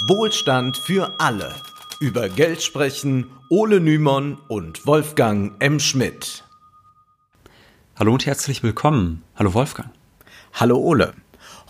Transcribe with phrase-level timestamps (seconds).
[0.00, 1.54] Wohlstand für alle.
[2.00, 5.80] Über Geld sprechen Ole Nymon und Wolfgang M.
[5.80, 6.44] Schmidt.
[7.98, 9.22] Hallo und herzlich willkommen.
[9.36, 9.88] Hallo Wolfgang.
[10.52, 11.14] Hallo Ole.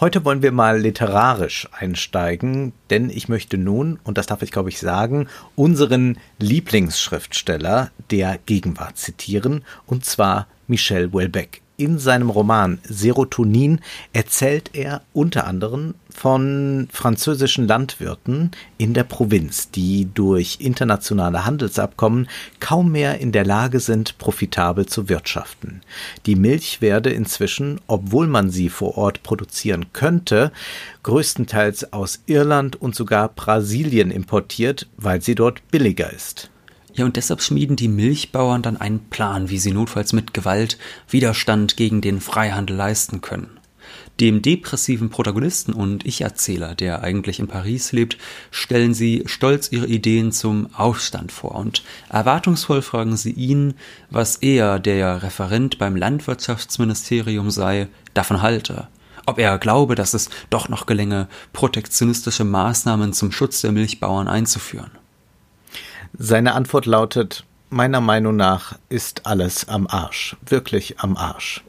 [0.01, 4.71] Heute wollen wir mal literarisch einsteigen, denn ich möchte nun, und das darf ich glaube
[4.71, 11.63] ich sagen, unseren Lieblingsschriftsteller der Gegenwart zitieren, und zwar Michel Houellebecq.
[11.79, 13.81] In seinem Roman Serotonin
[14.15, 22.29] erzählt er unter anderem von französischen Landwirten in der Provinz, die durch internationale Handelsabkommen
[22.61, 25.83] kaum mehr in der Lage sind, profitabel zu wirtschaften.
[26.25, 30.53] Die Milch werde inzwischen, obwohl man sie vor Ort produzieren könnte,
[31.03, 36.49] größtenteils aus Irland und sogar Brasilien importiert, weil sie dort billiger ist.
[36.97, 40.79] Ja, und deshalb schmieden die Milchbauern dann einen Plan, wie sie notfalls mit Gewalt
[41.11, 43.61] Widerstand gegen den Freihandel leisten können.
[44.19, 48.17] Dem depressiven Protagonisten und Ich-Erzähler, der eigentlich in Paris lebt,
[48.51, 53.75] stellen sie stolz ihre Ideen zum Aufstand vor und erwartungsvoll fragen sie ihn,
[54.09, 58.89] was er, der Referent beim Landwirtschaftsministerium sei, davon halte.
[59.27, 64.93] Ob er glaube, dass es doch noch gelänge, protektionistische Maßnahmen zum Schutz der Milchbauern einzuführen.
[66.19, 71.63] Seine Antwort lautet, meiner Meinung nach ist alles am Arsch, wirklich am Arsch.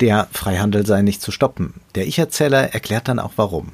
[0.00, 1.74] Der Freihandel sei nicht zu stoppen.
[1.94, 3.72] Der Ich-Erzähler erklärt dann auch warum.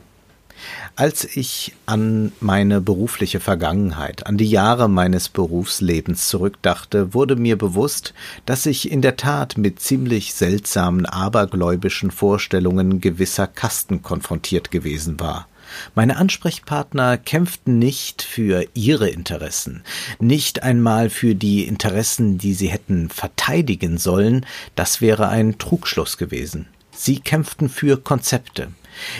[0.97, 8.12] Als ich an meine berufliche Vergangenheit, an die Jahre meines Berufslebens zurückdachte, wurde mir bewusst,
[8.45, 15.47] dass ich in der Tat mit ziemlich seltsamen abergläubischen Vorstellungen gewisser Kasten konfrontiert gewesen war.
[15.95, 19.83] Meine Ansprechpartner kämpften nicht für ihre Interessen,
[20.19, 26.67] nicht einmal für die Interessen, die sie hätten verteidigen sollen, das wäre ein Trugschluss gewesen.
[26.92, 28.69] Sie kämpften für Konzepte.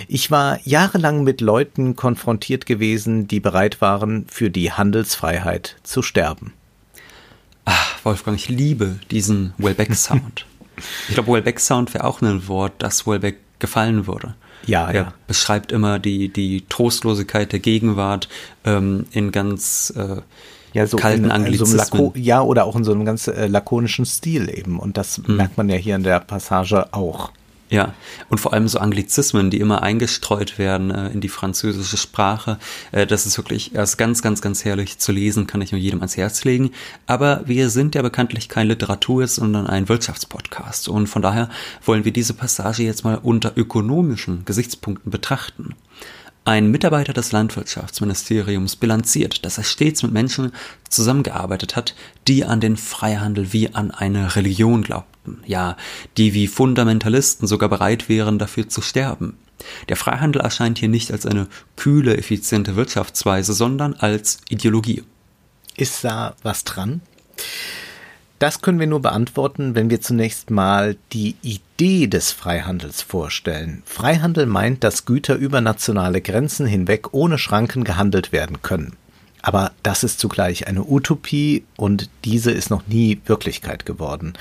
[0.09, 6.55] Ich war jahrelang mit Leuten konfrontiert gewesen, die bereit waren, für die Handelsfreiheit zu sterben.
[7.67, 10.47] Ach, Wolfgang, ich liebe diesen Wellbeck-Sound.
[11.09, 14.35] ich glaube, Wellbeck-Sound wäre auch ein Wort, das Wellbeck gefallen würde.
[14.65, 15.13] Ja, er ja.
[15.27, 18.29] beschreibt immer die, die Trostlosigkeit der Gegenwart
[18.65, 20.23] ähm, in ganz äh,
[20.73, 21.99] ja, so kalten in, Anglizismen.
[21.99, 24.79] So ja, oder auch in so einem ganz äh, lakonischen Stil eben.
[24.79, 25.37] Und das mhm.
[25.37, 27.31] merkt man ja hier in der Passage auch.
[27.69, 27.95] Ja,
[28.29, 32.59] und vor allem so Anglizismen, die immer eingestreut werden äh, in die französische Sprache.
[32.93, 35.99] Äh, das ist wirklich erst ganz, ganz, ganz herrlich zu lesen, kann ich nur jedem
[35.99, 36.71] ans Herz legen.
[37.07, 40.89] Aber wir sind ja bekanntlich kein Literatur, sondern ein Wirtschaftspodcast.
[40.89, 41.51] Und von daher
[41.85, 45.75] wollen wir diese Passage jetzt mal unter ökonomischen Gesichtspunkten betrachten.
[46.47, 50.53] Ein Mitarbeiter des Landwirtschaftsministeriums bilanziert, dass er stets mit Menschen
[50.89, 51.97] zusammengearbeitet hat,
[52.29, 55.77] die an den Freihandel wie an eine Religion glaubten, ja,
[56.17, 59.37] die wie Fundamentalisten sogar bereit wären, dafür zu sterben.
[59.89, 65.03] Der Freihandel erscheint hier nicht als eine kühle, effiziente Wirtschaftsweise, sondern als Ideologie.
[65.77, 67.01] Ist da was dran?
[68.39, 73.83] Das können wir nur beantworten, wenn wir zunächst mal die Idee des Freihandels vorstellen.
[73.87, 78.93] Freihandel meint, dass Güter über nationale Grenzen hinweg ohne Schranken gehandelt werden können.
[79.47, 84.33] Aber das ist zugleich eine Utopie und diese ist noch nie Wirklichkeit geworden.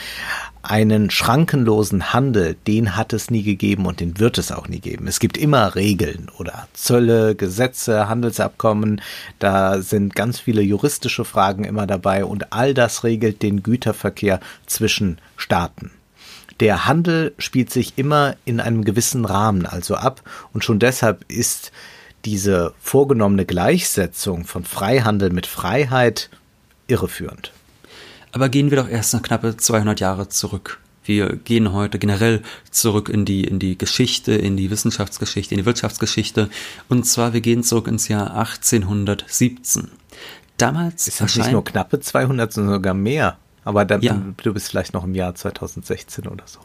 [0.63, 5.05] Einen schrankenlosen Handel, den hat es nie gegeben und den wird es auch nie geben.
[5.05, 8.99] Es gibt immer Regeln oder Zölle, Gesetze, Handelsabkommen.
[9.37, 15.19] Da sind ganz viele juristische Fragen immer dabei und all das regelt den Güterverkehr zwischen
[15.37, 15.91] Staaten.
[16.61, 21.71] Der Handel spielt sich immer in einem gewissen Rahmen also ab und schon deshalb ist
[22.25, 26.29] diese vorgenommene Gleichsetzung von Freihandel mit Freiheit
[26.87, 27.51] irreführend.
[28.31, 30.79] Aber gehen wir doch erst noch knappe 200 Jahre zurück.
[31.05, 32.41] Wir gehen heute generell
[32.71, 36.49] zurück in die, in die Geschichte, in die Wissenschaftsgeschichte, in die Wirtschaftsgeschichte.
[36.89, 39.91] Und zwar, wir gehen zurück ins Jahr 1817.
[40.57, 43.37] Damals ist das nicht nur knappe 200, sondern sogar mehr.
[43.63, 44.19] Aber dann, ja.
[44.37, 46.59] du bist vielleicht noch im Jahr 2016 oder so.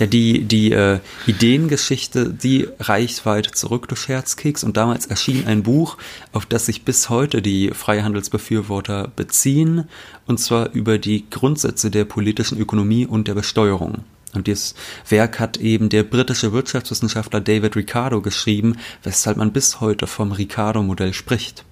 [0.00, 4.64] Ja, die, die äh, Ideengeschichte, die reicht weit zurück, du Scherzkeks.
[4.64, 5.98] Und damals erschien ein Buch,
[6.32, 9.84] auf das sich bis heute die Freihandelsbefürworter beziehen,
[10.26, 14.04] und zwar über die Grundsätze der politischen Ökonomie und der Besteuerung.
[14.32, 14.74] Und dieses
[15.06, 21.12] Werk hat eben der britische Wirtschaftswissenschaftler David Ricardo geschrieben, weshalb man bis heute vom Ricardo-Modell
[21.12, 21.66] spricht.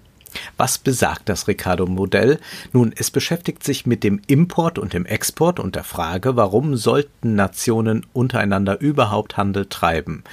[0.56, 2.38] Was besagt das Ricardo-Modell?
[2.72, 7.34] Nun, es beschäftigt sich mit dem Import und dem Export und der Frage, warum sollten
[7.34, 10.24] Nationen untereinander überhaupt Handel treiben?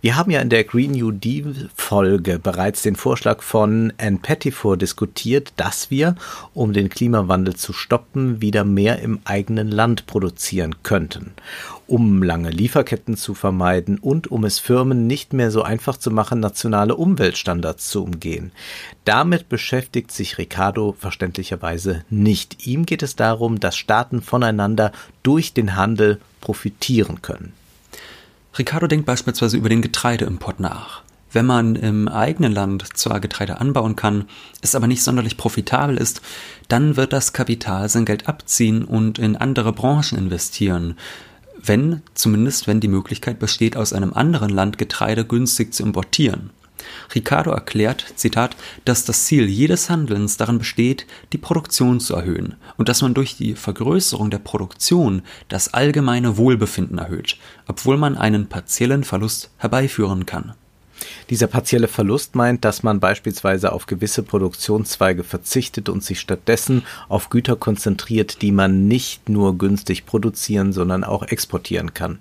[0.00, 5.52] Wir haben ja in der Green New Deal-Folge bereits den Vorschlag von Anne Pettifor diskutiert,
[5.56, 6.16] dass wir,
[6.52, 11.32] um den Klimawandel zu stoppen, wieder mehr im eigenen Land produzieren könnten
[11.86, 16.40] um lange Lieferketten zu vermeiden und um es Firmen nicht mehr so einfach zu machen,
[16.40, 18.52] nationale Umweltstandards zu umgehen.
[19.04, 22.66] Damit beschäftigt sich Ricardo verständlicherweise nicht.
[22.66, 24.92] Ihm geht es darum, dass Staaten voneinander
[25.22, 27.52] durch den Handel profitieren können.
[28.58, 31.02] Ricardo denkt beispielsweise über den Getreideimport nach.
[31.32, 34.26] Wenn man im eigenen Land zwar Getreide anbauen kann,
[34.60, 36.22] es aber nicht sonderlich profitabel ist,
[36.68, 40.94] dann wird das Kapital sein Geld abziehen und in andere Branchen investieren
[41.66, 46.50] wenn, zumindest wenn die Möglichkeit besteht, aus einem anderen Land Getreide günstig zu importieren.
[47.14, 52.88] Ricardo erklärt, Zitat, dass das Ziel jedes Handelns darin besteht, die Produktion zu erhöhen und
[52.88, 59.04] dass man durch die Vergrößerung der Produktion das allgemeine Wohlbefinden erhöht, obwohl man einen partiellen
[59.04, 60.54] Verlust herbeiführen kann.
[61.30, 67.30] Dieser partielle Verlust meint, dass man beispielsweise auf gewisse Produktionszweige verzichtet und sich stattdessen auf
[67.30, 72.20] Güter konzentriert, die man nicht nur günstig produzieren, sondern auch exportieren kann.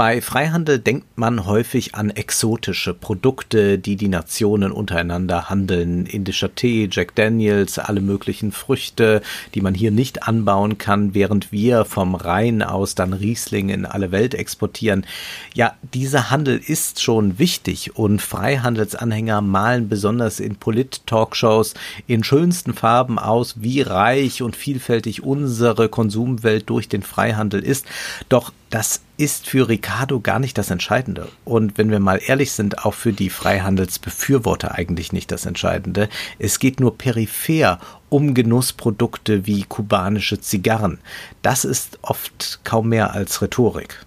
[0.00, 6.06] Bei Freihandel denkt man häufig an exotische Produkte, die die Nationen untereinander handeln.
[6.06, 9.20] Indischer Tee, Jack Daniels, alle möglichen Früchte,
[9.54, 14.10] die man hier nicht anbauen kann, während wir vom Rhein aus dann Riesling in alle
[14.10, 15.04] Welt exportieren.
[15.52, 21.74] Ja, dieser Handel ist schon wichtig und Freihandelsanhänger malen besonders in Polit-Talkshows
[22.06, 27.84] in schönsten Farben aus, wie reich und vielfältig unsere Konsumwelt durch den Freihandel ist.
[28.30, 31.28] Doch das ist für Ricardo gar nicht das Entscheidende.
[31.44, 36.08] Und wenn wir mal ehrlich sind, auch für die Freihandelsbefürworter eigentlich nicht das Entscheidende.
[36.38, 40.98] Es geht nur peripher um Genussprodukte wie kubanische Zigarren.
[41.42, 44.06] Das ist oft kaum mehr als Rhetorik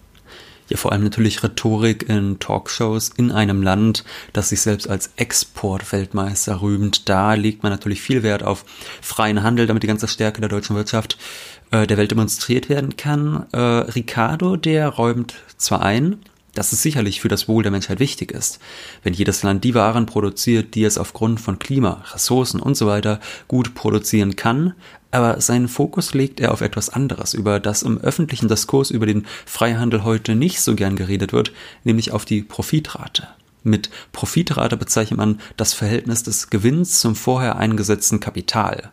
[0.70, 6.62] ja vor allem natürlich Rhetorik in Talkshows in einem Land, das sich selbst als Exportweltmeister
[6.62, 7.10] rühmt.
[7.10, 8.66] Da legt man natürlich viel Wert auf
[9.02, 11.18] freien Handel, damit die ganze Stärke der deutschen Wirtschaft
[11.72, 13.46] äh, der Welt demonstriert werden kann.
[13.52, 16.20] Äh, Ricardo, der räumt zwar ein,
[16.54, 18.60] dass es sicherlich für das Wohl der Menschheit wichtig ist,
[19.04, 22.94] wenn jedes Land die Waren produziert, die es aufgrund von Klima, Ressourcen und so
[23.48, 24.74] gut produzieren kann,
[25.12, 29.26] aber seinen Fokus legt er auf etwas anderes, über das im öffentlichen Diskurs über den
[29.46, 31.52] Freihandel heute nicht so gern geredet wird,
[31.84, 33.28] nämlich auf die Profitrate.
[33.64, 38.92] Mit Profitrate bezeichnet man das Verhältnis des Gewinns zum vorher eingesetzten Kapital.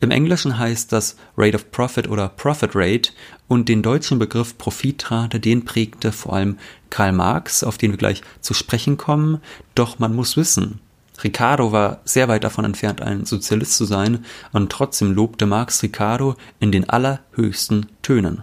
[0.00, 3.10] Im Englischen heißt das Rate of Profit oder Profit Rate
[3.48, 6.58] und den deutschen Begriff Profitrate, den prägte vor allem
[6.90, 9.40] Karl Marx, auf den wir gleich zu sprechen kommen.
[9.74, 10.80] Doch man muss wissen,
[11.22, 16.34] Ricardo war sehr weit davon entfernt, ein Sozialist zu sein, und trotzdem lobte Marx Ricardo
[16.58, 18.42] in den allerhöchsten Tönen.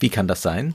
[0.00, 0.74] Wie kann das sein?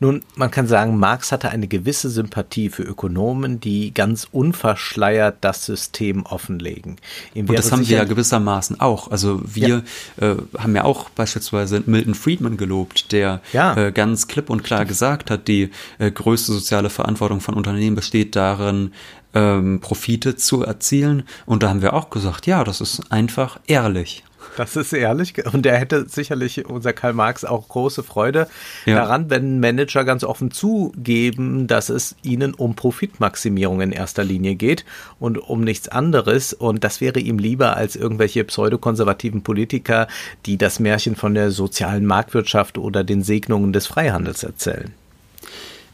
[0.00, 5.66] Nun, man kann sagen, Marx hatte eine gewisse Sympathie für Ökonomen, die ganz unverschleiert das
[5.66, 6.96] System offenlegen.
[7.34, 9.10] Und das haben wir ja gewissermaßen auch.
[9.10, 9.82] Also wir
[10.18, 10.32] ja.
[10.32, 13.76] Äh, haben ja auch beispielsweise Milton Friedman gelobt, der ja.
[13.76, 18.36] äh, ganz klipp und klar gesagt hat, die äh, größte soziale Verantwortung von Unternehmen besteht
[18.36, 18.92] darin,
[19.34, 21.24] ähm, Profite zu erzielen.
[21.46, 24.24] Und da haben wir auch gesagt, ja, das ist einfach ehrlich.
[24.56, 25.34] Das ist ehrlich.
[25.52, 28.46] Und er hätte sicherlich, unser Karl Marx, auch große Freude
[28.86, 28.96] ja.
[28.96, 34.84] daran, wenn Manager ganz offen zugeben, dass es ihnen um Profitmaximierung in erster Linie geht
[35.18, 36.52] und um nichts anderes.
[36.52, 40.08] Und das wäre ihm lieber als irgendwelche pseudokonservativen Politiker,
[40.46, 44.92] die das Märchen von der sozialen Marktwirtschaft oder den Segnungen des Freihandels erzählen.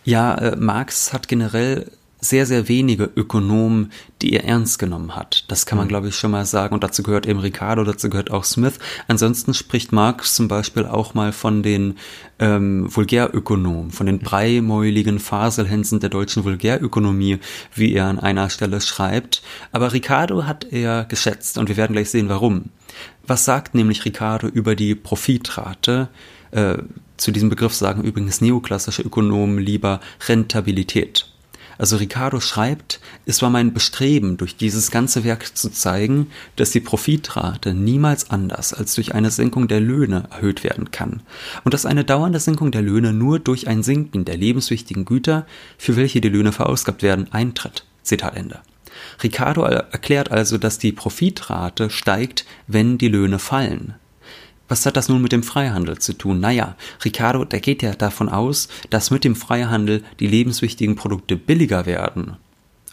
[0.05, 1.91] Ja, äh, Marx hat generell
[2.21, 5.45] sehr, sehr wenige Ökonomen, die er ernst genommen hat.
[5.49, 5.91] Das kann man, mhm.
[5.91, 6.75] glaube ich, schon mal sagen.
[6.75, 8.79] Und dazu gehört eben Ricardo, dazu gehört auch Smith.
[9.09, 11.97] Ansonsten spricht Marx zum Beispiel auch mal von den
[12.39, 14.21] ähm, Vulgärökonomen, von den mhm.
[14.21, 17.39] breimäuligen Faselhänsen der deutschen Vulgärökonomie,
[17.75, 19.43] wie er an einer Stelle schreibt.
[19.73, 22.67] Aber Ricardo hat er geschätzt und wir werden gleich sehen, warum.
[23.27, 26.09] Was sagt nämlich Ricardo über die Profitrate?
[26.51, 26.79] Äh,
[27.17, 31.27] zu diesem Begriff sagen übrigens neoklassische Ökonomen lieber Rentabilität.
[31.81, 36.81] Also Ricardo schreibt, es war mein Bestreben, durch dieses ganze Werk zu zeigen, dass die
[36.81, 41.23] Profitrate niemals anders als durch eine Senkung der Löhne erhöht werden kann
[41.65, 45.47] und dass eine dauernde Senkung der Löhne nur durch ein Sinken der lebenswichtigen Güter,
[45.79, 47.87] für welche die Löhne verausgabt werden, eintritt.
[48.03, 48.61] Zitat Ende.
[49.23, 53.95] Ricardo erklärt also, dass die Profitrate steigt, wenn die Löhne fallen.
[54.71, 56.39] Was hat das nun mit dem Freihandel zu tun?
[56.39, 61.87] Naja, Ricardo, der geht ja davon aus, dass mit dem Freihandel die lebenswichtigen Produkte billiger
[61.87, 62.37] werden.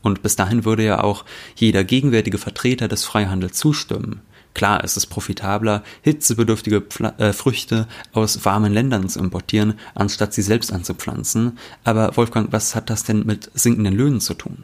[0.01, 1.23] Und bis dahin würde ja auch
[1.55, 4.21] jeder gegenwärtige Vertreter des Freihandels zustimmen.
[4.55, 10.41] Klar, es ist profitabler, hitzebedürftige Pfla äh, Früchte aus warmen Ländern zu importieren, anstatt sie
[10.41, 11.59] selbst anzupflanzen.
[11.83, 14.63] Aber Wolfgang, was hat das denn mit sinkenden Löhnen zu tun?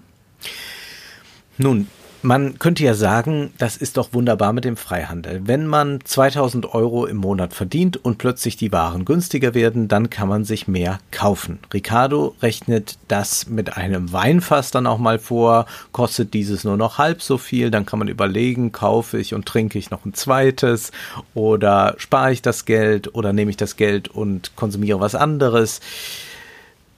[1.60, 1.88] Nun,
[2.24, 5.42] man könnte ja sagen, das ist doch wunderbar mit dem Freihandel.
[5.46, 10.30] Wenn man 2000 Euro im Monat verdient und plötzlich die Waren günstiger werden, dann kann
[10.30, 11.60] man sich mehr kaufen.
[11.74, 17.22] Ricardo rechnet das mit einem Weinfass dann auch mal vor, kostet dieses nur noch halb
[17.22, 20.92] so viel, dann kann man überlegen, kaufe ich und trinke ich noch ein zweites
[21.34, 25.82] oder spare ich das Geld oder nehme ich das Geld und konsumiere was anderes.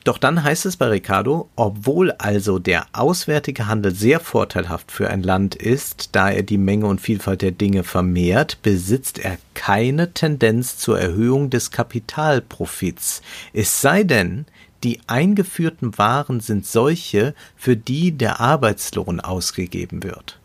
[0.05, 5.23] Doch dann heißt es bei Ricardo, obwohl also der auswärtige Handel sehr vorteilhaft für ein
[5.23, 10.77] Land ist, da er die Menge und Vielfalt der Dinge vermehrt, besitzt er keine Tendenz
[10.77, 13.23] zur Erhöhung des Kapitalprofits.
[13.51, 14.45] Es sei denn,
[14.83, 20.37] die eingeführten Waren sind solche, für die der Arbeitslohn ausgegeben wird.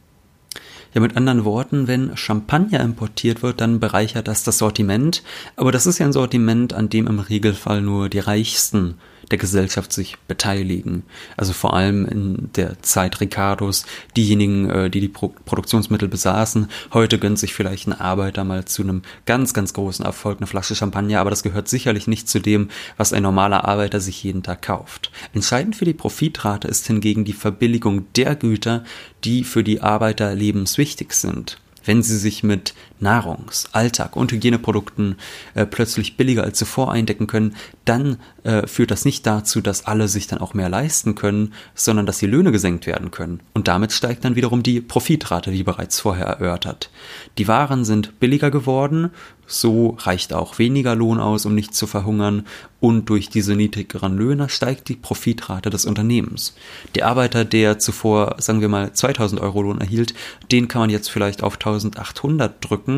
[0.94, 5.22] Ja, mit anderen Worten, wenn Champagner importiert wird, dann bereichert das das Sortiment.
[5.54, 8.94] Aber das ist ja ein Sortiment, an dem im Regelfall nur die Reichsten
[9.30, 11.04] der Gesellschaft sich beteiligen.
[11.36, 16.68] Also vor allem in der Zeit Ricardos, diejenigen, äh, die die Pro Produktionsmittel besaßen.
[16.92, 20.74] Heute gönnt sich vielleicht ein Arbeiter mal zu einem ganz, ganz großen Erfolg eine Flasche
[20.74, 24.62] Champagner, aber das gehört sicherlich nicht zu dem, was ein normaler Arbeiter sich jeden Tag
[24.62, 25.10] kauft.
[25.32, 28.84] Entscheidend für die Profitrate ist hingegen die Verbilligung der Güter,
[29.24, 35.16] die für die Arbeiter lebenswichtig sind wenn sie sich mit Nahrungs-, Alltag- und Hygieneprodukten
[35.54, 40.08] äh, plötzlich billiger als zuvor eindecken können, dann äh, führt das nicht dazu, dass alle
[40.08, 43.40] sich dann auch mehr leisten können, sondern dass die Löhne gesenkt werden können.
[43.54, 46.90] Und damit steigt dann wiederum die Profitrate, wie bereits vorher erörtert.
[47.38, 49.10] Die Waren sind billiger geworden,
[49.46, 52.46] so reicht auch weniger Lohn aus, um nicht zu verhungern,
[52.80, 56.54] und durch diese niedrigeren Löhne steigt die Profitrate des Unternehmens.
[56.94, 60.14] Der Arbeiter, der zuvor, sagen wir mal, 2000 Euro Lohn erhielt,
[60.50, 62.89] den kann man jetzt vielleicht auf 1800 drücken,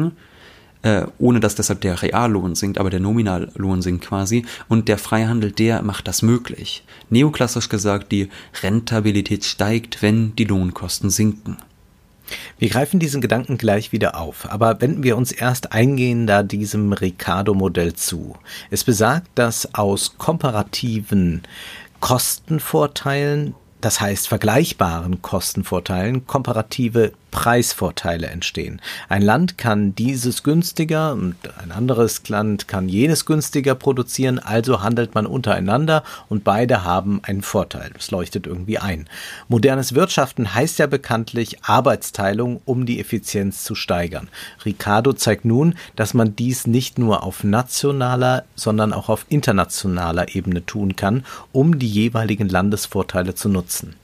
[0.83, 4.45] äh, ohne dass deshalb der Reallohn sinkt, aber der Nominallohn sinkt quasi.
[4.69, 6.85] Und der Freihandel, der macht das möglich.
[7.11, 8.29] Neoklassisch gesagt, die
[8.63, 11.57] Rentabilität steigt, wenn die Lohnkosten sinken.
[12.59, 17.93] Wir greifen diesen Gedanken gleich wieder auf, aber wenden wir uns erst eingehender diesem Ricardo-Modell
[17.95, 18.37] zu.
[18.71, 21.43] Es besagt, dass aus komparativen
[22.01, 28.81] Kostenvorteilen das heißt vergleichbaren Kostenvorteilen, komparative Preisvorteile entstehen.
[29.09, 35.17] Ein Land kann dieses günstiger und ein anderes Land kann jenes günstiger produzieren, also handelt
[35.17, 37.91] man untereinander und beide haben einen Vorteil.
[37.95, 39.09] Das leuchtet irgendwie ein.
[39.49, 44.29] Modernes Wirtschaften heißt ja bekanntlich Arbeitsteilung, um die Effizienz zu steigern.
[44.65, 50.65] Ricardo zeigt nun, dass man dies nicht nur auf nationaler, sondern auch auf internationaler Ebene
[50.65, 53.97] tun kann, um die jeweiligen Landesvorteile zu nutzen.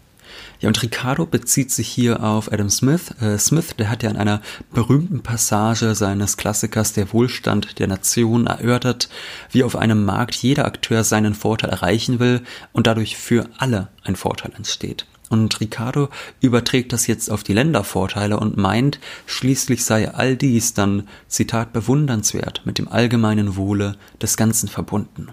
[0.60, 3.14] Ja, und Ricardo bezieht sich hier auf Adam Smith.
[3.20, 8.48] Äh, Smith, der hat ja in einer berühmten Passage seines Klassikers Der Wohlstand der Nation
[8.48, 9.08] erörtert,
[9.52, 14.16] wie auf einem Markt jeder Akteur seinen Vorteil erreichen will und dadurch für alle ein
[14.16, 15.06] Vorteil entsteht.
[15.28, 16.08] Und Ricardo
[16.40, 22.62] überträgt das jetzt auf die Ländervorteile und meint, schließlich sei all dies dann, Zitat, bewundernswert
[22.64, 25.28] mit dem allgemeinen Wohle des Ganzen verbunden.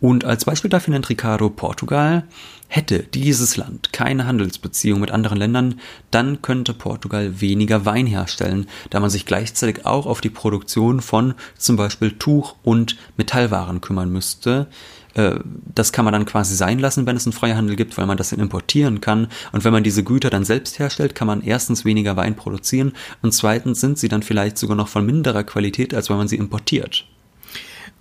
[0.00, 2.24] Und als Beispiel dafür nennt Ricardo Portugal.
[2.68, 9.00] Hätte dieses Land keine Handelsbeziehung mit anderen Ländern, dann könnte Portugal weniger Wein herstellen, da
[9.00, 14.66] man sich gleichzeitig auch auf die Produktion von zum Beispiel Tuch- und Metallwaren kümmern müsste.
[15.14, 15.40] Äh,
[15.74, 18.30] das kann man dann quasi sein lassen, wenn es einen Freihandel gibt, weil man das
[18.30, 19.28] dann importieren kann.
[19.52, 23.32] Und wenn man diese Güter dann selbst herstellt, kann man erstens weniger Wein produzieren und
[23.32, 27.06] zweitens sind sie dann vielleicht sogar noch von minderer Qualität, als wenn man sie importiert.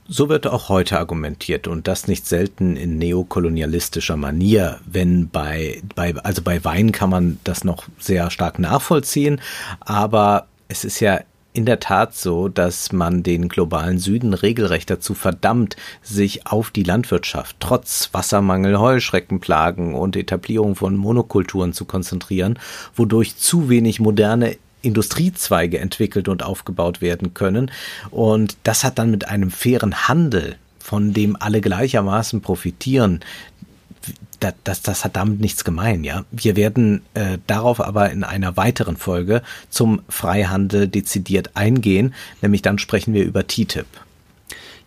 [0.09, 6.15] So wird auch heute argumentiert und das nicht selten in neokolonialistischer Manier, wenn bei, bei,
[6.23, 9.41] also bei Wein kann man das noch sehr stark nachvollziehen,
[9.81, 11.19] aber es ist ja
[11.51, 16.83] in der Tat so, dass man den globalen Süden regelrecht dazu verdammt, sich auf die
[16.83, 22.59] Landwirtschaft trotz Wassermangel, Heuschreckenplagen und Etablierung von Monokulturen zu konzentrieren,
[22.95, 27.71] wodurch zu wenig moderne Industriezweige entwickelt und aufgebaut werden können.
[28.11, 33.21] Und das hat dann mit einem fairen Handel, von dem alle gleichermaßen profitieren,
[34.39, 36.23] das, das, das hat damit nichts gemein, ja.
[36.31, 42.77] Wir werden äh, darauf aber in einer weiteren Folge zum Freihandel dezidiert eingehen, nämlich dann
[42.77, 43.87] sprechen wir über TTIP.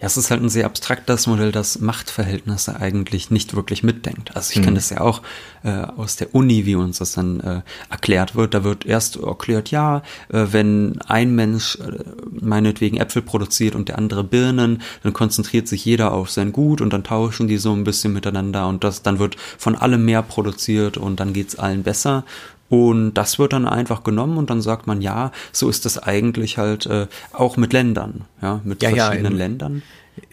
[0.00, 4.34] Ja, es ist halt ein sehr abstraktes Modell, das Machtverhältnisse eigentlich nicht wirklich mitdenkt.
[4.34, 4.62] Also ich mhm.
[4.64, 5.20] kenne das ja auch
[5.62, 8.54] äh, aus der Uni, wie uns das dann äh, erklärt wird.
[8.54, 9.98] Da wird erst erklärt, ja,
[10.30, 15.84] äh, wenn ein Mensch äh, meinetwegen Äpfel produziert und der andere Birnen, dann konzentriert sich
[15.84, 19.18] jeder auf sein Gut und dann tauschen die so ein bisschen miteinander und das dann
[19.18, 22.24] wird von allem mehr produziert und dann geht's allen besser.
[22.70, 26.56] Und das wird dann einfach genommen und dann sagt man, ja, so ist das eigentlich
[26.56, 29.82] halt äh, auch mit Ländern, ja, mit ja, verschiedenen ja, Ländern.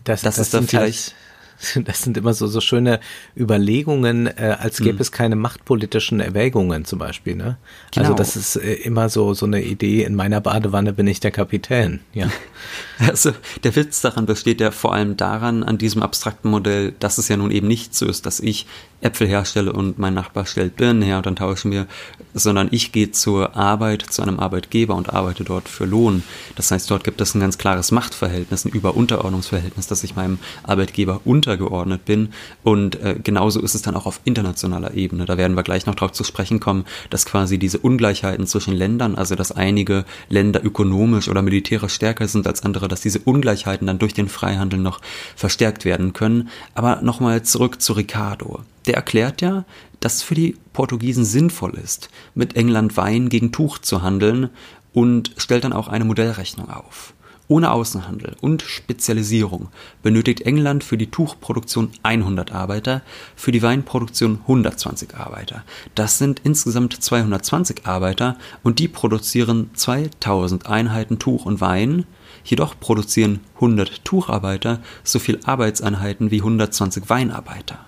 [0.03, 1.15] Das, das, das ist dann vielleicht.
[1.85, 2.99] Das sind immer so, so schöne
[3.35, 5.01] Überlegungen, äh, als gäbe hm.
[5.01, 7.35] es keine machtpolitischen Erwägungen zum Beispiel.
[7.35, 7.43] Ne?
[7.43, 7.57] Also
[7.93, 8.05] genau.
[8.05, 11.31] Also das ist äh, immer so, so eine Idee, in meiner Badewanne bin ich der
[11.31, 12.01] Kapitän.
[12.13, 12.29] Ja.
[12.99, 13.31] Also
[13.63, 17.37] der Witz daran besteht ja vor allem daran, an diesem abstrakten Modell, dass es ja
[17.37, 18.65] nun eben nicht so ist, dass ich
[19.01, 21.85] Äpfel herstelle und mein Nachbar stellt Birnen her und dann tauschen wir,
[22.33, 26.23] sondern ich gehe zur Arbeit, zu einem Arbeitgeber und arbeite dort für Lohn.
[26.55, 31.21] Das heißt, dort gibt es ein ganz klares Machtverhältnis, ein Über-Unterordnungsverhältnis, dass ich meinem Arbeitgeber
[31.47, 32.29] untergeordnet bin.
[32.63, 35.25] Und äh, genauso ist es dann auch auf internationaler Ebene.
[35.25, 39.15] Da werden wir gleich noch darauf zu sprechen kommen, dass quasi diese Ungleichheiten zwischen Ländern,
[39.15, 43.99] also dass einige Länder ökonomisch oder militärisch stärker sind als andere, dass diese Ungleichheiten dann
[43.99, 44.99] durch den Freihandel noch
[45.35, 46.49] verstärkt werden können.
[46.75, 49.65] Aber nochmal zurück zu Ricardo der erklärt ja,
[49.99, 54.49] dass für die Portugiesen sinnvoll ist, mit England Wein gegen Tuch zu handeln
[54.93, 57.13] und stellt dann auch eine Modellrechnung auf.
[57.49, 59.69] Ohne Außenhandel und Spezialisierung
[60.03, 63.01] benötigt England für die Tuchproduktion 100 Arbeiter,
[63.37, 65.63] für die Weinproduktion 120 Arbeiter.
[65.95, 72.05] Das sind insgesamt 220 Arbeiter und die produzieren 2000 Einheiten Tuch und Wein.
[72.43, 77.79] Jedoch produzieren 100 Tucharbeiter so viel Arbeitseinheiten wie 120 Weinarbeiter.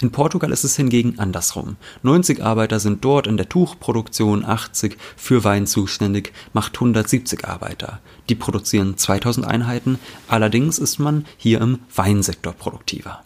[0.00, 1.76] In Portugal ist es hingegen andersrum.
[2.02, 8.00] 90 Arbeiter sind dort in der Tuchproduktion, 80 für Wein zuständig, macht 170 Arbeiter.
[8.28, 9.98] Die produzieren 2000 Einheiten,
[10.28, 13.22] allerdings ist man hier im Weinsektor produktiver.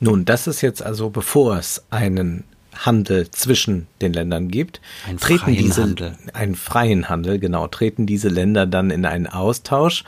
[0.00, 5.52] Nun, das ist jetzt also bevor es einen Handel zwischen den Ländern gibt, Ein treten
[5.52, 6.18] diese Handel.
[6.34, 10.04] einen freien Handel, genau, treten diese Länder dann in einen Austausch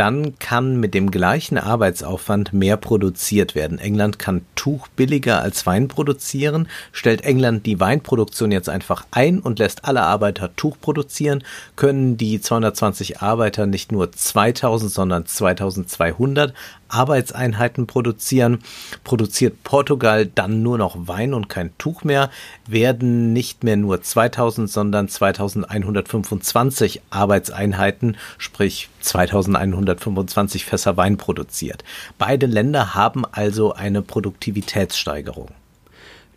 [0.00, 3.78] dann kann mit dem gleichen Arbeitsaufwand mehr produziert werden.
[3.78, 6.68] England kann Tuch billiger als Wein produzieren.
[6.92, 11.42] Stellt England die Weinproduktion jetzt einfach ein und lässt alle Arbeiter Tuch produzieren,
[11.76, 16.52] können die 220 Arbeiter nicht nur 2000, sondern 2200
[16.90, 18.58] Arbeitseinheiten produzieren.
[19.04, 22.30] Produziert Portugal dann nur noch Wein und kein Tuch mehr,
[22.66, 31.84] werden nicht mehr nur 2000, sondern 2125 Arbeitseinheiten, sprich 2125 Fässer Wein produziert.
[32.18, 34.02] Beide Länder haben also eine
[34.50, 35.48] Produktivitätssteigerung.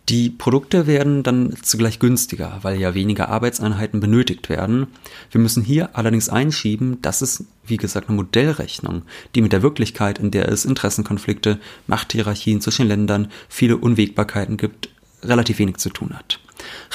[0.10, 4.88] Die Produkte werden dann zugleich günstiger, weil ja weniger Arbeitseinheiten benötigt werden.
[5.32, 10.20] Wir müssen hier allerdings einschieben, dass es, wie gesagt, eine Modellrechnung, die mit der Wirklichkeit,
[10.20, 11.58] in der es Interessenkonflikte,
[11.88, 14.90] Machthierarchien zwischen Ländern, viele Unwägbarkeiten gibt,
[15.24, 16.40] relativ wenig zu tun hat.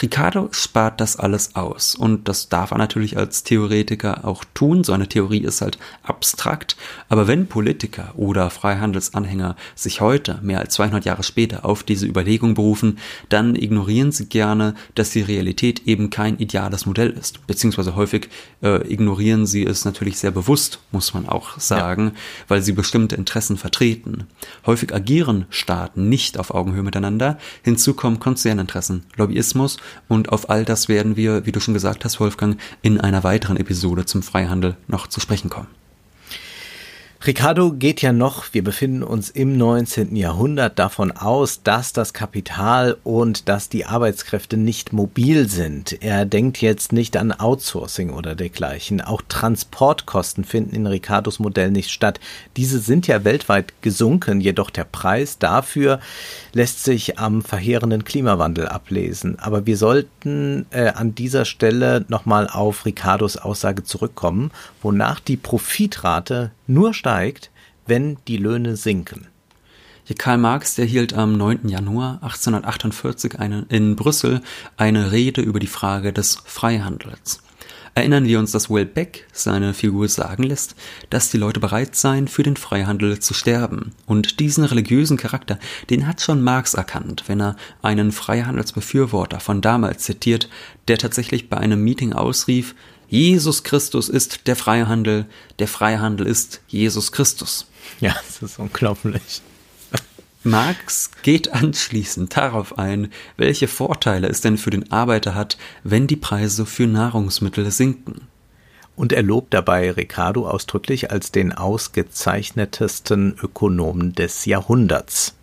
[0.00, 4.84] Ricardo spart das alles aus und das darf er natürlich als Theoretiker auch tun.
[4.84, 6.76] So eine Theorie ist halt abstrakt,
[7.08, 12.54] aber wenn Politiker oder Freihandelsanhänger sich heute, mehr als 200 Jahre später, auf diese Überlegung
[12.54, 17.46] berufen, dann ignorieren sie gerne, dass die Realität eben kein ideales Modell ist.
[17.46, 18.28] Beziehungsweise häufig
[18.62, 22.20] äh, ignorieren sie es natürlich sehr bewusst, muss man auch sagen, ja.
[22.48, 24.26] weil sie bestimmte Interessen vertreten.
[24.66, 27.38] Häufig agieren Staaten nicht auf Augenhöhe miteinander.
[27.62, 29.76] Hinzu kommen Konzerninteressen, Lobbyismus, Kapitalismus
[30.08, 33.56] und auf all das werden wir, wie du schon gesagt hast, Wolfgang, in einer weiteren
[33.56, 35.77] Episode zum Freihandel noch zu sprechen kommen.
[37.26, 40.14] Ricardo geht ja noch, wir befinden uns im 19.
[40.14, 46.00] Jahrhundert davon aus, dass das Kapital und dass die Arbeitskräfte nicht mobil sind.
[46.00, 49.00] Er denkt jetzt nicht an Outsourcing oder dergleichen.
[49.00, 52.20] Auch Transportkosten finden in Ricardos Modell nicht statt.
[52.56, 55.98] Diese sind ja weltweit gesunken, jedoch der Preis dafür
[56.52, 59.40] lässt sich am verheerenden Klimawandel ablesen.
[59.40, 64.52] Aber wir sollten äh, an dieser Stelle nochmal auf Ricardos Aussage zurückkommen,
[64.82, 67.50] wonach die Profitrate nur steigt,
[67.86, 69.26] wenn die Löhne sinken.
[70.16, 71.68] Karl Marx, der hielt am 9.
[71.68, 74.40] Januar 1848 eine, in Brüssel
[74.76, 77.42] eine Rede über die Frage des Freihandels.
[77.94, 80.76] Erinnern wir uns, dass Will Beck seine Figur sagen lässt,
[81.10, 83.92] dass die Leute bereit seien, für den Freihandel zu sterben.
[84.06, 85.58] Und diesen religiösen Charakter,
[85.90, 90.48] den hat schon Marx erkannt, wenn er einen Freihandelsbefürworter von damals zitiert,
[90.86, 92.76] der tatsächlich bei einem Meeting ausrief,
[93.08, 95.26] Jesus Christus ist der Freihandel,
[95.58, 97.66] der Freihandel ist Jesus Christus.
[98.00, 99.40] Ja, das ist unglaublich.
[100.44, 106.16] Marx geht anschließend darauf ein, welche Vorteile es denn für den Arbeiter hat, wenn die
[106.16, 108.28] Preise für Nahrungsmittel sinken.
[108.94, 115.34] Und er lobt dabei Ricardo ausdrücklich als den ausgezeichnetesten Ökonomen des Jahrhunderts.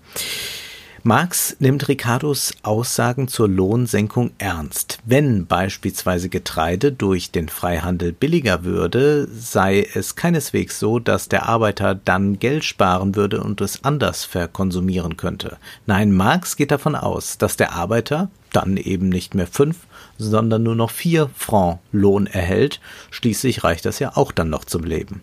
[1.07, 4.97] Marx nimmt Ricardos Aussagen zur Lohnsenkung ernst.
[5.05, 11.93] Wenn beispielsweise Getreide durch den Freihandel billiger würde, sei es keineswegs so, dass der Arbeiter
[11.93, 15.57] dann Geld sparen würde und es anders verkonsumieren könnte.
[15.85, 19.81] Nein, Marx geht davon aus, dass der Arbeiter dann eben nicht mehr fünf,
[20.17, 22.81] sondern nur noch vier Franc Lohn erhält.
[23.11, 25.21] Schließlich reicht das ja auch dann noch zum Leben.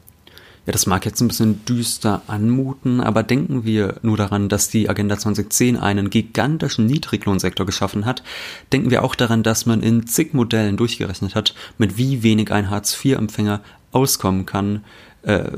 [0.64, 4.88] Ja, das mag jetzt ein bisschen düster anmuten, aber denken wir nur daran, dass die
[4.88, 8.22] Agenda 2010 einen gigantischen Niedriglohnsektor geschaffen hat.
[8.72, 12.70] Denken wir auch daran, dass man in zig Modellen durchgerechnet hat, mit wie wenig ein
[12.70, 14.84] Hartz-IV-Empfänger auskommen kann,
[15.22, 15.50] äh,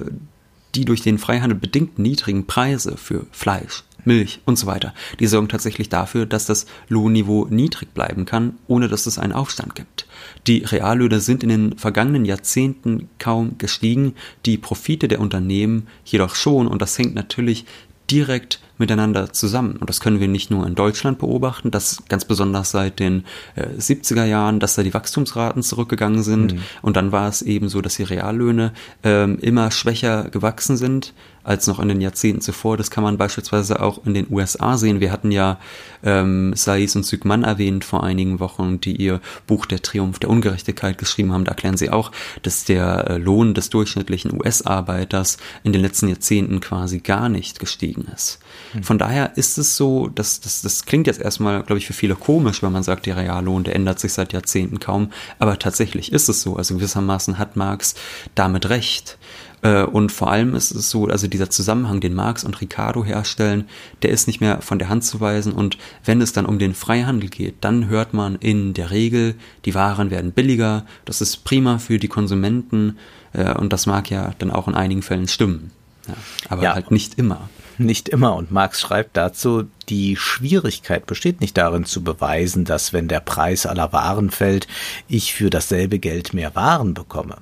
[0.74, 5.48] die durch den Freihandel bedingt niedrigen Preise für Fleisch, Milch und so weiter, die sorgen
[5.48, 10.06] tatsächlich dafür, dass das Lohnniveau niedrig bleiben kann, ohne dass es einen Aufstand gibt.
[10.46, 14.14] Die Reallöhne sind in den vergangenen Jahrzehnten kaum gestiegen,
[14.46, 17.64] die Profite der Unternehmen jedoch schon und das hängt natürlich
[18.10, 19.76] direkt miteinander zusammen.
[19.76, 23.66] Und das können wir nicht nur in Deutschland beobachten, das ganz besonders seit den äh,
[23.78, 26.54] 70er Jahren, dass da die Wachstumsraten zurückgegangen sind.
[26.54, 26.58] Mhm.
[26.82, 31.14] Und dann war es eben so, dass die Reallöhne ähm, immer schwächer gewachsen sind
[31.44, 32.76] als noch in den Jahrzehnten zuvor.
[32.76, 35.00] Das kann man beispielsweise auch in den USA sehen.
[35.00, 35.58] Wir hatten ja
[36.02, 40.98] ähm, Saiz und Sygman erwähnt vor einigen Wochen, die ihr Buch Der Triumph der Ungerechtigkeit
[40.98, 41.44] geschrieben haben.
[41.44, 42.10] Da erklären sie auch,
[42.42, 48.08] dass der äh, Lohn des durchschnittlichen US-Arbeiters in den letzten Jahrzehnten quasi gar nicht gestiegen
[48.14, 48.38] ist.
[48.72, 48.82] Hm.
[48.82, 52.14] Von daher ist es so, dass das, das klingt jetzt erstmal, glaube ich, für viele
[52.14, 55.10] komisch, wenn man sagt, der Reallohn, der ändert sich seit Jahrzehnten kaum.
[55.38, 56.56] Aber tatsächlich ist es so.
[56.56, 57.94] Also gewissermaßen hat Marx
[58.34, 59.18] damit recht.
[59.64, 63.66] Äh, und vor allem ist es so, also dieser Zusammenhang, den Marx und Ricardo herstellen,
[64.02, 65.52] der ist nicht mehr von der Hand zu weisen.
[65.52, 69.74] Und wenn es dann um den Freihandel geht, dann hört man in der Regel, die
[69.74, 72.98] Waren werden billiger, das ist prima für die Konsumenten
[73.32, 75.72] äh, und das mag ja dann auch in einigen Fällen stimmen.
[76.06, 76.14] Ja,
[76.50, 76.74] aber ja.
[76.74, 77.48] halt nicht immer.
[77.78, 78.36] Nicht immer.
[78.36, 83.66] Und Marx schreibt dazu, die Schwierigkeit besteht nicht darin zu beweisen, dass wenn der Preis
[83.66, 84.68] aller Waren fällt,
[85.08, 87.38] ich für dasselbe Geld mehr Waren bekomme.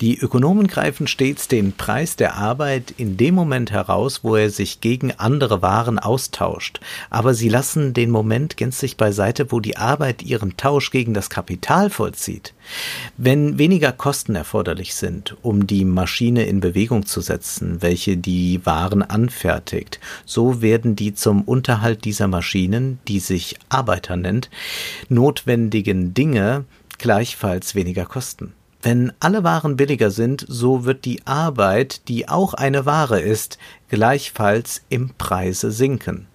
[0.00, 4.80] Die Ökonomen greifen stets den Preis der Arbeit in dem Moment heraus, wo er sich
[4.80, 10.56] gegen andere Waren austauscht, aber sie lassen den Moment gänzlich beiseite, wo die Arbeit ihren
[10.56, 12.54] Tausch gegen das Kapital vollzieht.
[13.16, 19.02] Wenn weniger Kosten erforderlich sind, um die Maschine in Bewegung zu setzen, welche die Waren
[19.02, 24.50] anfertigt, so werden die zum Unterhalt dieser Maschinen, die sich Arbeiter nennt,
[25.08, 26.64] notwendigen Dinge
[26.98, 28.52] gleichfalls weniger kosten.
[28.82, 33.58] Wenn alle Waren billiger sind, so wird die Arbeit, die auch eine Ware ist,
[33.90, 36.26] gleichfalls im Preise sinken.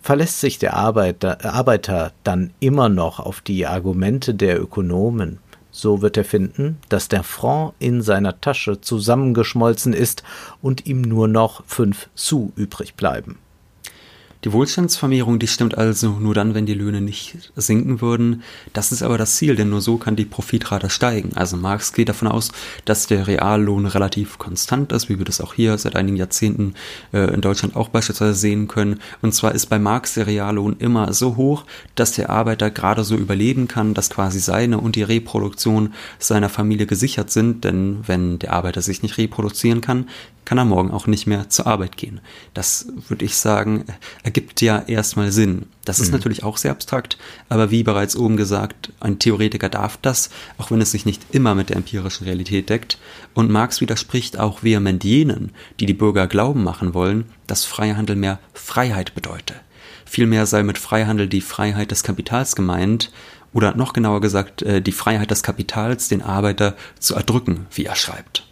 [0.00, 5.38] Verlässt sich der Arbeiter, Arbeiter dann immer noch auf die Argumente der Ökonomen,
[5.70, 10.22] so wird er finden, dass der Franc in seiner Tasche zusammengeschmolzen ist
[10.62, 13.38] und ihm nur noch fünf Sous übrig bleiben.
[14.44, 18.44] Die Wohlstandsvermehrung, die stimmt also nur dann, wenn die Löhne nicht sinken würden.
[18.72, 21.32] Das ist aber das Ziel, denn nur so kann die Profitrate steigen.
[21.34, 22.52] Also Marx geht davon aus,
[22.84, 26.74] dass der Reallohn relativ konstant ist, wie wir das auch hier seit einigen Jahrzehnten
[27.12, 29.00] äh, in Deutschland auch beispielsweise sehen können.
[29.22, 31.64] Und zwar ist bei Marx der Reallohn immer so hoch,
[31.96, 36.86] dass der Arbeiter gerade so überleben kann, dass quasi seine und die Reproduktion seiner Familie
[36.86, 37.64] gesichert sind.
[37.64, 40.06] Denn wenn der Arbeiter sich nicht reproduzieren kann,
[40.48, 42.22] kann er morgen auch nicht mehr zur Arbeit gehen.
[42.54, 43.84] Das würde ich sagen,
[44.22, 45.66] ergibt ja erstmal Sinn.
[45.84, 46.14] Das ist mhm.
[46.14, 47.18] natürlich auch sehr abstrakt,
[47.50, 51.54] aber wie bereits oben gesagt, ein Theoretiker darf das, auch wenn es sich nicht immer
[51.54, 52.96] mit der empirischen Realität deckt.
[53.34, 58.38] Und Marx widerspricht auch vehement jenen, die die Bürger glauben machen wollen, dass Freihandel mehr
[58.54, 59.52] Freiheit bedeute.
[60.06, 63.12] Vielmehr sei mit Freihandel die Freiheit des Kapitals gemeint,
[63.52, 67.96] oder noch genauer gesagt, äh, die Freiheit des Kapitals, den Arbeiter zu erdrücken, wie er
[67.96, 68.47] schreibt.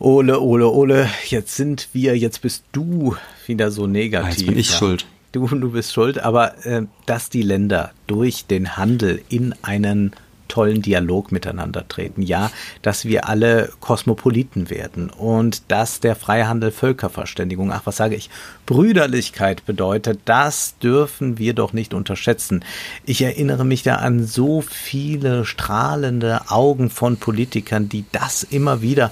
[0.00, 4.26] Ole, Ole, Ole, jetzt sind wir, jetzt bist du wieder so negativ.
[4.26, 4.76] Ah, jetzt bin ich ja.
[4.76, 5.06] schuld.
[5.32, 10.12] Du, du bist schuld, aber äh, dass die Länder durch den Handel in einen
[10.48, 12.22] tollen Dialog miteinander treten.
[12.22, 12.50] Ja,
[12.82, 18.30] dass wir alle Kosmopoliten werden und dass der Freihandel Völkerverständigung, ach was sage ich,
[18.66, 22.64] Brüderlichkeit bedeutet, das dürfen wir doch nicht unterschätzen.
[23.04, 29.10] Ich erinnere mich da an so viele strahlende Augen von Politikern, die das immer wieder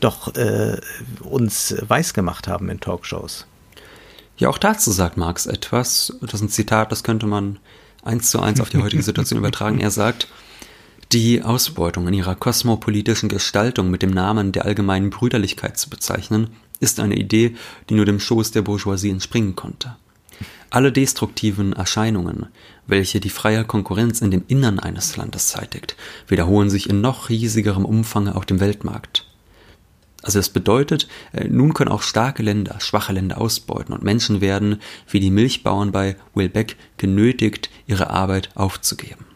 [0.00, 0.80] doch äh,
[1.22, 3.46] uns weiß gemacht haben in Talkshows.
[4.38, 6.16] Ja, auch dazu sagt Marx etwas.
[6.20, 7.58] Das ist ein Zitat, das könnte man
[8.04, 9.80] eins zu eins auf die heutige Situation übertragen.
[9.80, 10.28] Er sagt,
[11.12, 16.48] die Ausbeutung in ihrer kosmopolitischen Gestaltung mit dem Namen der allgemeinen Brüderlichkeit zu bezeichnen,
[16.80, 17.56] ist eine Idee,
[17.88, 19.96] die nur dem Schoß der Bourgeoisie entspringen konnte.
[20.70, 22.48] Alle destruktiven Erscheinungen,
[22.86, 27.86] welche die freie Konkurrenz in dem Innern eines Landes zeitigt, wiederholen sich in noch riesigerem
[27.86, 29.24] Umfang auf dem Weltmarkt.
[30.22, 34.82] Also das bedeutet, äh, nun können auch starke Länder schwache Länder ausbeuten und Menschen werden,
[35.08, 39.27] wie die Milchbauern bei Wilbeck, genötigt, ihre Arbeit aufzugeben.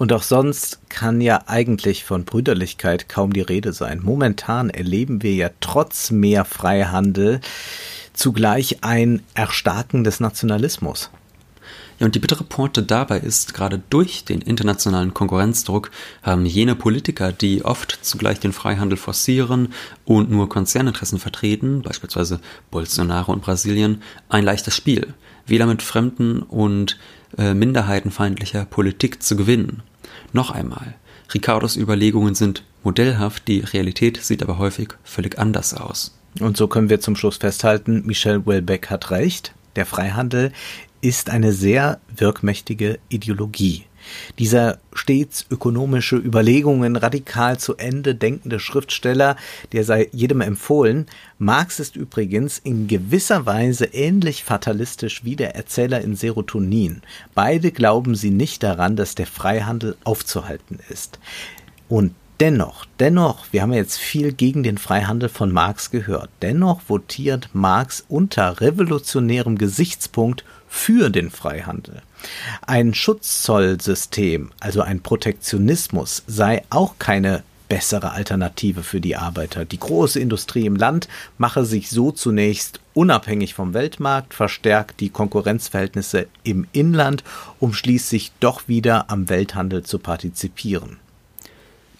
[0.00, 4.00] Und auch sonst kann ja eigentlich von Brüderlichkeit kaum die Rede sein.
[4.02, 7.42] Momentan erleben wir ja trotz mehr Freihandel
[8.14, 11.10] zugleich ein Erstarken des Nationalismus.
[11.98, 15.90] Ja, und die bittere Pointe dabei ist, gerade durch den internationalen Konkurrenzdruck
[16.22, 19.74] haben jene Politiker, die oft zugleich den Freihandel forcieren
[20.06, 25.12] und nur Konzerninteressen vertreten, beispielsweise Bolsonaro und Brasilien, ein leichtes Spiel,
[25.44, 26.98] weder mit fremden und
[27.36, 29.82] äh, minderheitenfeindlicher Politik zu gewinnen.
[30.32, 30.94] Noch einmal,
[31.32, 36.16] Ricardos Überlegungen sind modellhaft, die Realität sieht aber häufig völlig anders aus.
[36.38, 39.52] Und so können wir zum Schluss festhalten, Michel Welbeck hat recht.
[39.76, 40.52] Der Freihandel
[41.00, 43.84] ist eine sehr wirkmächtige Ideologie.
[44.38, 49.36] Dieser stets ökonomische Überlegungen radikal zu Ende denkende Schriftsteller,
[49.72, 51.06] der sei jedem empfohlen.
[51.38, 57.02] Marx ist übrigens in gewisser Weise ähnlich fatalistisch wie der Erzähler in Serotonin.
[57.34, 61.18] Beide glauben sie nicht daran, dass der Freihandel aufzuhalten ist.
[61.88, 66.30] Und Dennoch, dennoch, wir haben jetzt viel gegen den Freihandel von Marx gehört.
[66.40, 72.00] Dennoch votiert Marx unter revolutionärem Gesichtspunkt für den Freihandel.
[72.66, 79.64] Ein Schutzzollsystem, also ein Protektionismus, sei auch keine bessere Alternative für die Arbeiter.
[79.64, 86.26] Die große Industrie im Land mache sich so zunächst unabhängig vom Weltmarkt, verstärkt die Konkurrenzverhältnisse
[86.42, 87.22] im Inland,
[87.60, 90.98] um schließlich doch wieder am Welthandel zu partizipieren.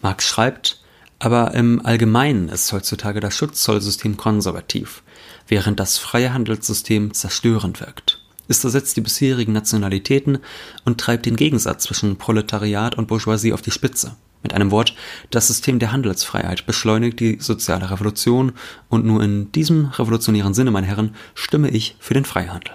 [0.03, 0.83] Marx schreibt,
[1.21, 5.03] aber im Allgemeinen ist heutzutage das Schutzzollsystem konservativ,
[5.47, 8.20] während das freie Handelssystem zerstörend wirkt.
[8.51, 10.39] Es ersetzt die bisherigen Nationalitäten
[10.85, 14.17] und treibt den Gegensatz zwischen Proletariat und Bourgeoisie auf die Spitze.
[14.43, 14.97] Mit einem Wort,
[15.31, 18.51] das System der Handelsfreiheit beschleunigt die soziale Revolution
[18.89, 22.73] und nur in diesem revolutionären Sinne, meine Herren, stimme ich für den Freihandel.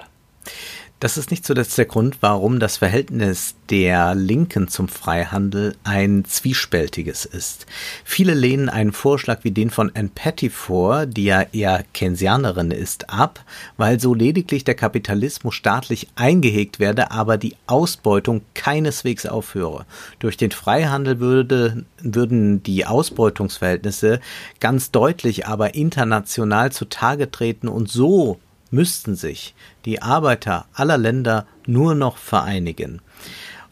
[1.06, 7.26] Das ist nicht zuletzt der Grund, warum das Verhältnis der Linken zum Freihandel ein zwiespältiges
[7.26, 7.68] ist.
[8.04, 13.12] Viele lehnen einen Vorschlag wie den von Anne Patty vor, die ja eher Keynesianerin ist,
[13.12, 13.46] ab,
[13.78, 19.86] weil so lediglich der Kapitalismus staatlich eingehegt werde, aber die Ausbeutung keineswegs aufhöre.
[20.18, 24.22] Durch den Freihandel würde, würden die Ausbeutungsverhältnisse
[24.60, 28.40] ganz deutlich aber international zutage treten und so
[28.76, 33.02] müssten sich die Arbeiter aller Länder nur noch vereinigen.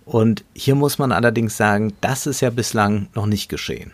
[0.05, 3.91] Und hier muss man allerdings sagen, das ist ja bislang noch nicht geschehen.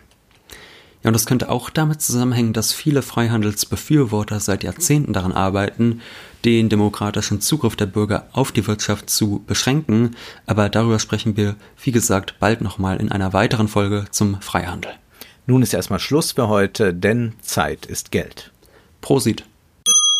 [1.02, 6.02] Ja, und das könnte auch damit zusammenhängen, dass viele Freihandelsbefürworter seit Jahrzehnten daran arbeiten,
[6.44, 10.16] den demokratischen Zugriff der Bürger auf die Wirtschaft zu beschränken.
[10.46, 14.92] Aber darüber sprechen wir, wie gesagt, bald nochmal in einer weiteren Folge zum Freihandel.
[15.46, 18.52] Nun ist erstmal Schluss für heute, denn Zeit ist Geld.
[19.00, 19.44] Prosit.